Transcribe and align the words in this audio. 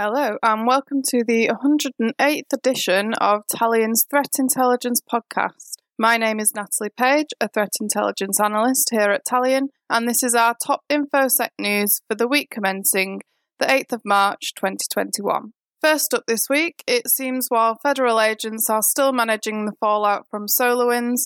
Hello, 0.00 0.36
and 0.44 0.64
welcome 0.64 1.02
to 1.08 1.24
the 1.24 1.48
108th 1.48 2.52
edition 2.52 3.14
of 3.14 3.42
Talion's 3.52 4.06
Threat 4.08 4.30
Intelligence 4.38 5.00
podcast. 5.00 5.78
My 5.98 6.16
name 6.16 6.38
is 6.38 6.54
Natalie 6.54 6.90
Page, 6.96 7.30
a 7.40 7.48
threat 7.48 7.72
intelligence 7.80 8.38
analyst 8.38 8.90
here 8.92 9.10
at 9.10 9.26
Talion, 9.26 9.70
and 9.90 10.08
this 10.08 10.22
is 10.22 10.36
our 10.36 10.54
top 10.64 10.84
InfoSec 10.88 11.48
news 11.58 12.00
for 12.06 12.14
the 12.14 12.28
week 12.28 12.48
commencing 12.48 13.22
the 13.58 13.66
8th 13.66 13.92
of 13.94 14.02
March 14.04 14.54
2021. 14.54 15.52
First 15.80 16.14
up 16.14 16.26
this 16.28 16.48
week, 16.48 16.84
it 16.86 17.10
seems 17.10 17.46
while 17.48 17.80
federal 17.82 18.20
agents 18.20 18.70
are 18.70 18.82
still 18.82 19.12
managing 19.12 19.66
the 19.66 19.74
fallout 19.80 20.26
from 20.30 20.46
SolarWinds, 20.46 21.22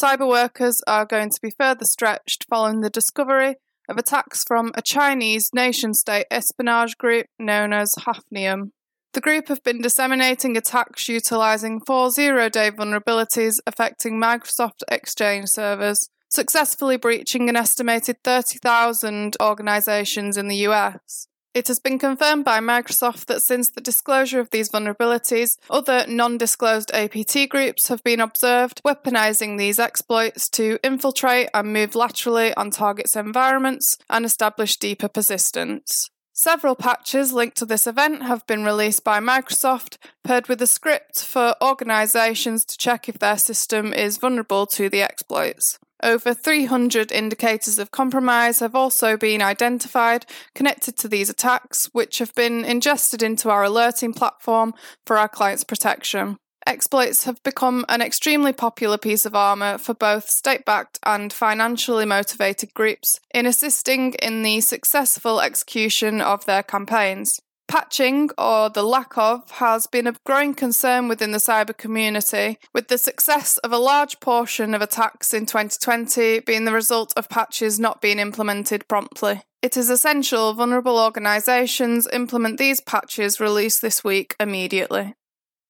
cyber 0.00 0.28
workers 0.28 0.80
are 0.86 1.04
going 1.04 1.30
to 1.30 1.40
be 1.42 1.50
further 1.58 1.84
stretched 1.84 2.46
following 2.48 2.82
the 2.82 2.88
discovery 2.90 3.56
of 3.88 3.98
attacks 3.98 4.44
from 4.44 4.72
a 4.74 4.82
Chinese 4.82 5.50
nation 5.54 5.94
state 5.94 6.26
espionage 6.30 6.96
group 6.98 7.26
known 7.38 7.72
as 7.72 7.94
Hafnium. 8.00 8.70
The 9.12 9.20
group 9.20 9.48
have 9.48 9.62
been 9.62 9.82
disseminating 9.82 10.56
attacks 10.56 11.08
utilizing 11.08 11.80
four 11.86 12.10
zero 12.10 12.48
day 12.48 12.70
vulnerabilities 12.70 13.58
affecting 13.66 14.20
Microsoft 14.20 14.82
Exchange 14.90 15.48
servers, 15.48 16.08
successfully 16.30 16.96
breaching 16.96 17.48
an 17.50 17.56
estimated 17.56 18.16
30,000 18.24 19.36
organizations 19.42 20.38
in 20.38 20.48
the 20.48 20.56
US. 20.68 21.26
It 21.54 21.68
has 21.68 21.78
been 21.78 21.98
confirmed 21.98 22.46
by 22.46 22.60
Microsoft 22.60 23.26
that 23.26 23.42
since 23.42 23.70
the 23.70 23.82
disclosure 23.82 24.40
of 24.40 24.48
these 24.50 24.70
vulnerabilities, 24.70 25.58
other 25.68 26.06
non 26.08 26.38
disclosed 26.38 26.90
APT 26.94 27.50
groups 27.50 27.88
have 27.88 28.02
been 28.02 28.20
observed 28.20 28.82
weaponizing 28.84 29.58
these 29.58 29.78
exploits 29.78 30.48
to 30.50 30.78
infiltrate 30.82 31.50
and 31.52 31.72
move 31.72 31.94
laterally 31.94 32.54
on 32.54 32.70
targets' 32.70 33.16
environments 33.16 33.98
and 34.08 34.24
establish 34.24 34.78
deeper 34.78 35.08
persistence. 35.08 36.08
Several 36.32 36.74
patches 36.74 37.34
linked 37.34 37.58
to 37.58 37.66
this 37.66 37.86
event 37.86 38.22
have 38.22 38.46
been 38.46 38.64
released 38.64 39.04
by 39.04 39.20
Microsoft, 39.20 39.98
paired 40.24 40.48
with 40.48 40.62
a 40.62 40.66
script 40.66 41.22
for 41.22 41.54
organizations 41.62 42.64
to 42.64 42.78
check 42.78 43.10
if 43.10 43.18
their 43.18 43.36
system 43.36 43.92
is 43.92 44.16
vulnerable 44.16 44.64
to 44.68 44.88
the 44.88 45.02
exploits. 45.02 45.78
Over 46.02 46.34
300 46.34 47.12
indicators 47.12 47.78
of 47.78 47.92
compromise 47.92 48.58
have 48.58 48.74
also 48.74 49.16
been 49.16 49.40
identified 49.40 50.26
connected 50.52 50.96
to 50.98 51.08
these 51.08 51.30
attacks, 51.30 51.88
which 51.92 52.18
have 52.18 52.34
been 52.34 52.64
ingested 52.64 53.22
into 53.22 53.50
our 53.50 53.62
alerting 53.62 54.12
platform 54.12 54.74
for 55.06 55.16
our 55.16 55.28
clients' 55.28 55.62
protection. 55.62 56.38
Exploits 56.66 57.24
have 57.24 57.42
become 57.42 57.84
an 57.88 58.02
extremely 58.02 58.52
popular 58.52 58.98
piece 58.98 59.24
of 59.24 59.34
armour 59.34 59.78
for 59.78 59.94
both 59.94 60.28
state 60.28 60.64
backed 60.64 60.98
and 61.04 61.32
financially 61.32 62.04
motivated 62.04 62.74
groups 62.74 63.18
in 63.32 63.46
assisting 63.46 64.14
in 64.14 64.42
the 64.42 64.60
successful 64.60 65.40
execution 65.40 66.20
of 66.20 66.44
their 66.46 66.62
campaigns. 66.62 67.40
Patching, 67.68 68.30
or 68.36 68.68
the 68.68 68.82
lack 68.82 69.16
of, 69.16 69.50
has 69.52 69.86
been 69.86 70.06
a 70.06 70.14
growing 70.26 70.54
concern 70.54 71.08
within 71.08 71.32
the 71.32 71.38
cyber 71.38 71.76
community, 71.76 72.58
with 72.74 72.88
the 72.88 72.98
success 72.98 73.56
of 73.58 73.72
a 73.72 73.78
large 73.78 74.20
portion 74.20 74.74
of 74.74 74.82
attacks 74.82 75.32
in 75.32 75.46
2020 75.46 76.40
being 76.40 76.64
the 76.64 76.72
result 76.72 77.12
of 77.16 77.28
patches 77.28 77.80
not 77.80 78.02
being 78.02 78.18
implemented 78.18 78.86
promptly. 78.88 79.42
It 79.62 79.76
is 79.76 79.90
essential 79.90 80.52
vulnerable 80.54 80.98
organisations 80.98 82.08
implement 82.12 82.58
these 82.58 82.80
patches 82.80 83.40
released 83.40 83.80
this 83.80 84.02
week 84.02 84.34
immediately. 84.40 85.14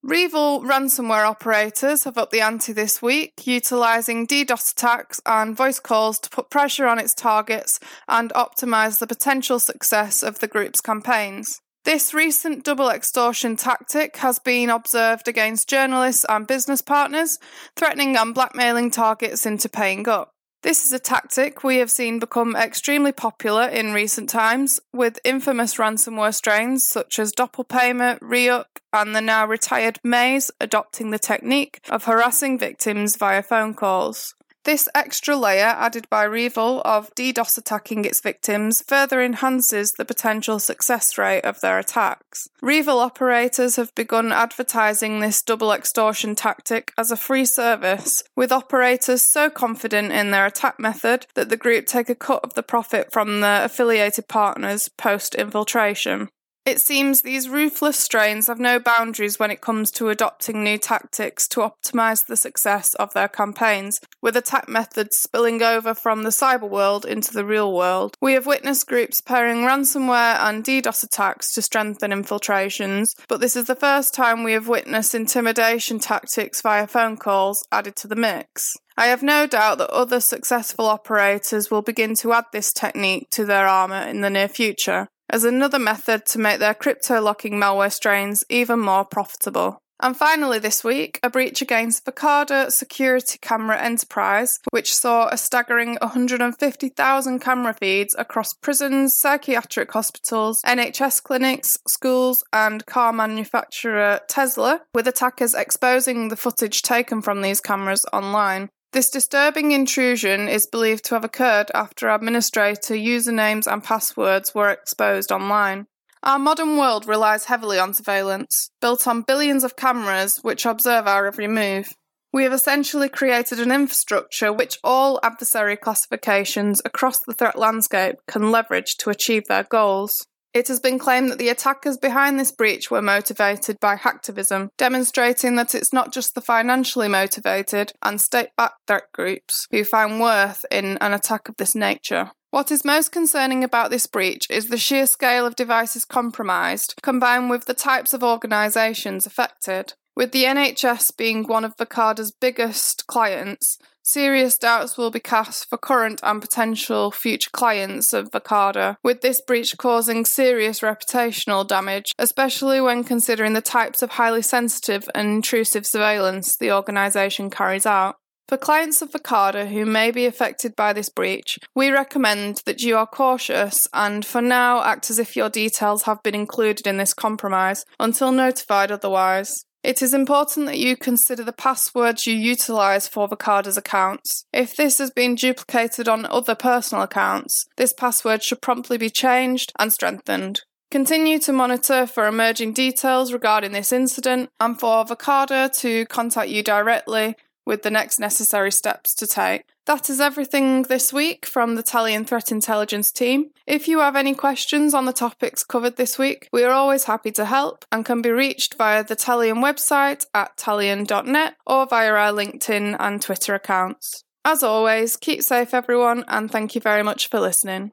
REvil 0.05 0.63
ransomware 0.63 1.29
operators 1.29 2.03
have 2.03 2.19
upped 2.19 2.33
the 2.33 2.41
ante 2.41 2.73
this 2.73 3.01
week, 3.01 3.47
utilising 3.47 4.27
DDoS 4.27 4.73
attacks 4.73 5.21
and 5.25 5.57
voice 5.57 5.79
calls 5.79 6.19
to 6.19 6.31
put 6.31 6.51
pressure 6.51 6.89
on 6.89 6.99
its 6.99 7.15
targets 7.15 7.79
and 8.09 8.33
optimise 8.33 8.99
the 8.99 9.07
potential 9.07 9.61
success 9.61 10.25
of 10.25 10.41
the 10.41 10.49
group's 10.49 10.81
campaigns. 10.81 11.61
This 11.85 12.15
recent 12.15 12.63
double 12.63 12.91
extortion 12.91 13.57
tactic 13.57 14.19
has 14.19 14.39
been 14.39 14.71
observed 14.71 15.27
against 15.27 15.69
journalists 15.69 16.25
and 16.29 16.47
business 16.47 16.81
partners, 16.81 17.41
threatening 17.75 18.17
and 18.17 18.33
blackmailing 18.33 18.93
targets 18.93 19.45
into 19.45 19.69
paying 19.69 20.09
up. 20.09 20.31
This 20.63 20.85
is 20.85 20.93
a 20.93 21.01
tactic 21.01 21.65
we 21.65 21.79
have 21.79 21.91
seen 21.91 22.21
become 22.21 22.55
extremely 22.55 23.11
popular 23.11 23.65
in 23.65 23.93
recent 23.93 24.29
times, 24.29 24.79
with 24.93 25.19
infamous 25.25 25.75
ransomware 25.75 26.33
strains 26.33 26.87
such 26.87 27.19
as 27.19 27.33
Doppelpaymer, 27.33 28.21
Ryuk, 28.21 28.67
and 28.93 29.17
the 29.17 29.21
now 29.21 29.45
retired 29.45 29.99
Maze 30.05 30.53
adopting 30.61 31.11
the 31.11 31.19
technique 31.19 31.81
of 31.91 32.05
harassing 32.05 32.61
victims 32.61 33.17
via 33.17 33.43
phone 33.43 33.75
calls. 33.75 34.37
This 34.65 34.89
extra 34.95 35.37
layer 35.37 35.75
added 35.77 36.09
by 36.09 36.25
REvil 36.25 36.83
of 36.85 37.13
DDoS 37.17 37.59
attacking 37.59 38.05
its 38.05 38.21
victims 38.21 38.81
further 38.87 39.21
enhances 39.21 39.93
the 39.93 40.05
potential 40.05 40.61
success 40.61 41.19
rate 41.19 41.43
of 41.43 41.61
their 41.61 41.81
attacks. 41.81 42.49
REvil 42.63 43.01
operators 43.01 43.75
have 43.75 43.93
begun 43.97 44.31
advertising 44.31 45.19
this 45.19 45.43
double 45.43 45.73
extortion 45.73 46.37
tactic 46.37 46.93
as 46.97 47.11
a 47.11 47.17
free 47.17 47.45
service, 47.45 48.23
with 48.37 48.53
operators 48.53 49.23
so 49.23 49.51
confident 49.51 50.13
in 50.13 50.31
their 50.31 50.47
attack 50.47 50.79
method 50.79 51.27
that 51.35 51.49
the 51.49 51.57
group 51.57 51.87
take 51.87 52.09
a 52.09 52.15
cut 52.15 52.45
of 52.45 52.55
the 52.55 52.63
profit 52.63 53.13
from 53.13 53.41
the 53.41 53.63
affiliated 53.65 54.29
partners 54.29 54.89
post 54.89 55.35
infiltration. 55.35 56.29
It 56.65 56.81
seems 56.81 57.23
these 57.23 57.49
ruthless 57.49 57.99
strains 57.99 58.47
have 58.47 58.61
no 58.61 58.79
boundaries 58.79 59.37
when 59.37 59.51
it 59.51 59.61
comes 59.61 59.91
to 59.93 60.11
adopting 60.11 60.63
new 60.63 60.79
tactics 60.79 61.49
to 61.49 61.61
optimize 61.61 62.25
the 62.25 62.37
success 62.37 62.95
of 62.95 63.13
their 63.15 63.27
campaigns, 63.27 63.99
with 64.21 64.37
attack 64.37 64.69
methods 64.69 65.17
spilling 65.17 65.61
over 65.61 65.93
from 65.93 66.23
the 66.23 66.31
cyber 66.31 66.71
world 66.71 67.05
into 67.05 67.33
the 67.33 67.45
real 67.45 67.73
world. 67.73 68.17
We 68.21 68.35
have 68.35 68.47
witnessed 68.47 68.87
groups 68.87 69.21
pairing 69.21 69.63
ransomware 69.63 70.39
and 70.39 70.63
DDoS 70.63 71.03
attacks 71.03 71.53
to 71.55 71.63
strengthen 71.63 72.13
infiltrations, 72.13 73.17
but 73.27 73.41
this 73.41 73.57
is 73.57 73.65
the 73.65 73.75
first 73.75 74.15
time 74.15 74.45
we 74.45 74.53
have 74.53 74.69
witnessed 74.69 75.17
intimidation 75.17 75.99
tactics 75.99 76.61
via 76.61 76.87
phone 76.87 77.17
calls 77.17 77.67
added 77.73 77.97
to 77.97 78.07
the 78.07 78.15
mix. 78.15 78.77
I 78.97 79.07
have 79.07 79.23
no 79.23 79.49
doubt 79.49 79.79
that 79.79 79.91
other 79.91 80.21
successful 80.21 80.87
operators 80.87 81.73
will 81.73 81.83
begin 81.83 82.15
to 82.17 82.33
add 82.33 82.45
this 82.53 82.73
technique 82.73 83.31
to 83.31 83.45
their 83.45 83.67
armour 83.67 84.03
in 84.03 84.21
the 84.21 84.31
near 84.31 84.49
future 84.49 85.09
as 85.33 85.45
another 85.45 85.79
method 85.79 86.27
to 86.27 86.39
make 86.39 86.61
their 86.61 86.75
crypto 86.75 87.21
locking 87.21 87.55
malware 87.55 87.91
strains 87.91 88.45
even 88.49 88.79
more 88.79 89.05
profitable. 89.05 89.79
And 90.03 90.17
finally, 90.17 90.59
this 90.59 90.83
week, 90.83 91.21
a 91.23 91.31
breach 91.31 91.63
against 91.63 92.05
Verkada 92.05 92.73
Security 92.73 93.39
Camera 93.41 93.81
Enterprise, 93.81 94.59
which 94.71 94.93
saw 94.93 95.29
a 95.29 95.37
staggering 95.37 95.97
150,000 96.03 97.39
camera 97.39 97.73
feeds 97.73 98.15
across 98.19 98.53
prisons, 98.53 99.15
psychiatric 99.15 99.93
hospitals, 99.93 100.61
NHS 100.67 101.23
clinics, 101.23 101.77
schools, 101.87 102.43
and 102.53 102.85
car 102.85 103.13
manufacturer 103.13 104.19
Tesla, 104.29 104.81
with 104.93 105.07
attackers 105.07 105.55
exposing 105.55 106.29
the 106.29 106.37
footage 106.37 106.83
taken 106.83 107.23
from 107.23 107.41
these 107.41 107.61
cameras 107.61 108.05
online. 108.13 108.71
This 108.93 109.09
disturbing 109.09 109.73
intrusion 109.73 110.49
is 110.49 110.67
believed 110.67 111.07
to 111.07 111.15
have 111.15 111.25
occurred 111.25 111.71
after 111.75 112.11
administrator 112.11 112.93
usernames 112.93 113.67
and 113.67 113.83
passwords 113.83 114.55
were 114.55 114.69
exposed 114.69 115.33
online. 115.33 115.87
Our 116.23 116.39
modern 116.39 116.77
world 116.77 117.07
relies 117.07 117.47
heavily 117.47 117.79
on 117.79 117.95
surveillance, 117.95 118.71
built 118.83 119.09
on 119.09 119.23
billions 119.23 119.65
of 119.65 119.77
cameras 119.77 120.41
which 120.43 120.67
observe 120.67 121.07
our 121.07 121.27
every 121.27 121.49
move. 121.49 121.95
We 122.35 122.45
have 122.45 122.53
essentially 122.53 123.09
created 123.09 123.61
an 123.61 123.73
infrastructure 123.73 124.53
which 124.53 124.79
all 124.85 125.19
adversary 125.23 125.77
classifications 125.77 126.83
across 126.85 127.19
the 127.21 127.33
threat 127.33 127.59
landscape 127.59 128.17
can 128.29 128.51
leverage 128.51 128.97
to 128.99 129.11
achieve 129.11 129.49
their 129.49 129.65
goals. 129.65 130.27
It 130.55 130.69
has 130.69 130.81
been 130.81 130.99
claimed 130.99 131.31
that 131.31 131.39
the 131.39 131.49
attackers 131.49 131.97
behind 131.97 132.39
this 132.39 132.53
breach 132.53 132.91
were 132.91 133.01
motivated 133.01 133.81
by 133.81 133.97
hacktivism, 133.97 134.69
demonstrating 134.77 135.57
that 135.57 135.75
it's 135.75 135.95
not 135.95 136.13
just 136.13 136.35
the 136.35 136.43
financially 136.43 137.09
motivated 137.09 137.93
and 138.03 138.21
state 138.21 138.51
backed 138.57 138.87
threat 138.87 139.05
groups 139.15 139.67
who 139.71 139.83
find 139.83 140.21
worth 140.21 140.67
in 140.71 140.99
an 140.99 141.15
attack 141.15 141.49
of 141.49 141.57
this 141.57 141.75
nature. 141.75 142.33
What 142.51 142.71
is 142.71 142.85
most 142.85 143.13
concerning 143.13 143.65
about 143.65 143.91
this 143.91 144.07
breach 144.07 144.47
is 144.51 144.69
the 144.69 144.77
sheer 144.77 145.07
scale 145.07 145.47
of 145.47 145.57
devices 145.57 146.05
compromised, 146.05 146.95
combined 147.03 147.49
with 147.49 147.65
the 147.65 147.73
types 147.73 148.13
of 148.13 148.23
organisations 148.23 149.25
affected. 149.25 149.95
With 150.15 150.33
the 150.33 150.45
NHS 150.45 151.17
being 151.17 151.47
one 151.47 151.65
of 151.65 151.79
Verkada's 151.79 152.31
biggest 152.31 153.07
clients, 153.07 153.79
serious 154.03 154.59
doubts 154.59 154.97
will 154.99 155.11
be 155.11 155.21
cast 155.21 155.69
for 155.69 155.79
current 155.79 156.21
and 156.23 156.41
potential 156.41 157.11
future 157.11 157.51
clients 157.53 158.13
of 158.13 158.31
Verkada, 158.31 158.97
with 159.03 159.21
this 159.21 159.41
breach 159.41 159.77
causing 159.79 160.25
serious 160.25 160.81
reputational 160.81 161.67
damage, 161.67 162.13
especially 162.19 162.81
when 162.81 163.05
considering 163.05 163.53
the 163.53 163.61
types 163.61 164.03
of 164.03 164.11
highly 164.11 164.43
sensitive 164.43 165.09
and 165.15 165.29
intrusive 165.29 165.87
surveillance 165.87 166.57
the 166.57 166.73
organisation 166.73 167.51
carries 167.51 167.87
out. 167.87 168.17
For 168.49 168.59
clients 168.59 169.01
of 169.01 169.13
Verkada 169.13 169.69
who 169.69 169.87
may 169.87 170.11
be 170.11 170.27
affected 170.27 170.77
by 170.77 170.93
this 170.93 171.09
breach, 171.09 171.59
we 171.75 171.89
recommend 171.89 172.61
that 172.67 172.83
you 172.83 172.99
are 172.99 173.07
cautious 173.07 173.89
and 173.95 174.27
for 174.27 174.43
now 174.43 174.83
act 174.83 175.09
as 175.09 175.19
if 175.19 175.37
your 175.37 175.49
details 175.49 176.03
have 176.03 176.23
been 176.23 176.35
included 176.35 176.87
in 176.87 176.99
this 176.99 177.15
compromise 177.15 177.87
until 177.99 178.31
notified 178.31 178.93
otherwise. 178.93 179.65
It 179.83 180.01
is 180.01 180.15
important 180.15 180.67
that 180.67 180.79
you 180.79 180.97
consider 180.97 181.43
the 181.43 181.53
passwords 181.53 182.27
you 182.27 182.35
utilize 182.35 183.09
for 183.09 183.29
Verkada's 183.29 183.77
accounts. 183.77 184.45
If 184.53 184.77
this 184.77 184.99
has 184.99 185.11
been 185.11 185.35
duplicated 185.35 186.09
on 186.09 186.25
other 186.27 186.55
personal 186.55 187.03
accounts, 187.03 187.67
this 187.77 187.93
password 187.93 188.45
should 188.45 188.63
promptly 188.63 188.97
be 188.97 189.11
changed 189.11 189.73
and 189.79 189.93
strengthened. 189.93 190.63
Continue 190.93 191.39
to 191.41 191.53
monitor 191.53 192.07
for 192.07 192.29
emerging 192.29 192.75
details 192.75 193.33
regarding 193.33 193.73
this 193.73 193.93
incident 193.93 194.51
and 194.61 194.79
for 194.79 195.05
Verkada 195.05 195.75
to 195.81 196.07
contact 196.07 196.51
you 196.51 196.63
directly 196.63 197.35
with 197.65 197.83
the 197.83 197.91
next 197.91 198.19
necessary 198.19 198.73
steps 198.73 199.15
to 199.15 199.27
take. 199.27 199.65
That 199.87 200.09
is 200.09 200.21
everything 200.21 200.85
this 200.85 201.13
week 201.13 201.45
from 201.45 201.75
the 201.75 201.83
Talion 201.83 202.27
Threat 202.27 202.53
Intelligence 202.53 203.11
team. 203.11 203.51
If 203.67 203.89
you 203.89 203.99
have 203.99 204.15
any 204.15 204.35
questions 204.35 204.95
on 204.95 205.07
the 205.07 205.13
topics 205.13 205.65
covered 205.65 205.97
this 205.97 206.19
week, 206.19 206.49
we 206.53 206.63
are 206.63 206.73
always 206.73 207.05
happy 207.05 207.33
to 207.33 207.45
help 207.45 207.85
and 207.91 208.05
can 208.05 208.23
be 208.23 208.31
reached 208.31 208.75
via 208.75 209.03
the 209.03 209.17
Talion 209.17 209.63
website 209.63 210.25
at 210.35 210.57
talion.net 210.57 211.57
or 211.67 211.87
via 211.87 212.13
our 212.13 212.33
LinkedIn 212.33 212.97
and 213.01 213.21
Twitter 213.21 213.55
accounts. 213.55 214.25
As 214.45 214.63
always, 214.63 215.17
keep 215.17 215.43
safe 215.43 215.75
everyone 215.75 216.25
and 216.29 216.51
thank 216.51 216.75
you 216.75 216.81
very 216.81 217.03
much 217.03 217.29
for 217.29 217.41
listening. 217.41 217.93